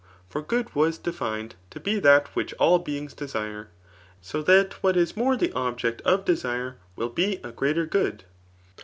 For 0.27 0.41
good 0.41 0.73
was 0.73 0.97
defined 0.97 1.53
to 1.69 1.79
be 1.79 1.99
that 1.99 2.33
wbieh 2.33 2.55
all 2.57 2.79
brings 2.79 3.13
desire; 3.13 3.67
so 4.19 4.41
that 4.41 4.81
what 4.81 4.97
is 4.97 5.15
more 5.15 5.37
the 5.37 5.53
object 5.53 6.01
of 6.01 6.25
de 6.25 6.35
sire 6.37 6.77
will 6.95 7.09
be 7.09 7.39
a 7.43 7.51
greater 7.51 7.85
good. 7.85 8.23